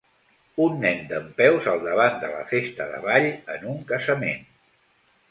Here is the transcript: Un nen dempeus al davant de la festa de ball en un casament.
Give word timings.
Un 0.67 0.77
nen 0.83 1.01
dempeus 1.09 1.67
al 1.73 1.83
davant 1.83 2.17
de 2.23 2.29
la 2.31 2.39
festa 2.51 2.87
de 2.93 3.01
ball 3.03 3.27
en 3.57 3.67
un 3.75 3.77
casament. 3.93 4.41